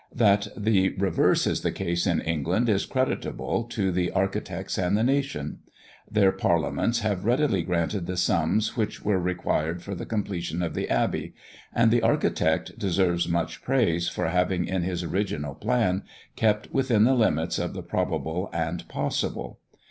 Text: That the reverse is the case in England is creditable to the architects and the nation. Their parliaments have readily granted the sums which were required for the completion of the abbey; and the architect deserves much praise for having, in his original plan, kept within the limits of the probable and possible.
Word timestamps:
That 0.15 0.47
the 0.57 0.95
reverse 0.95 1.45
is 1.45 1.61
the 1.61 1.71
case 1.71 2.07
in 2.07 2.21
England 2.21 2.67
is 2.69 2.87
creditable 2.87 3.65
to 3.65 3.91
the 3.91 4.09
architects 4.09 4.79
and 4.79 4.97
the 4.97 5.03
nation. 5.03 5.59
Their 6.09 6.31
parliaments 6.31 7.01
have 7.01 7.23
readily 7.23 7.61
granted 7.61 8.07
the 8.07 8.17
sums 8.17 8.75
which 8.75 9.05
were 9.05 9.19
required 9.19 9.83
for 9.83 9.93
the 9.93 10.07
completion 10.07 10.63
of 10.63 10.73
the 10.73 10.89
abbey; 10.89 11.35
and 11.71 11.91
the 11.91 12.01
architect 12.01 12.79
deserves 12.79 13.29
much 13.29 13.61
praise 13.61 14.09
for 14.09 14.29
having, 14.29 14.65
in 14.65 14.81
his 14.81 15.03
original 15.03 15.53
plan, 15.53 16.01
kept 16.35 16.71
within 16.73 17.03
the 17.03 17.13
limits 17.13 17.59
of 17.59 17.73
the 17.73 17.83
probable 17.83 18.49
and 18.51 18.87
possible. 18.87 19.59